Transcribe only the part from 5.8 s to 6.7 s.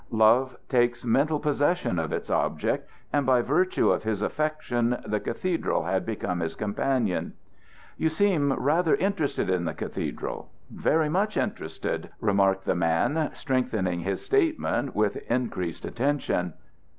had become his